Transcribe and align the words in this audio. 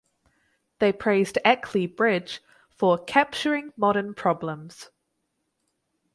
They 0.79 0.91
praised 0.93 1.37
"Ackley 1.45 1.85
Bridge" 1.85 2.41
for 2.71 2.97
"capturing 2.97 3.71
modern 3.77 4.15
problems". 4.15 4.89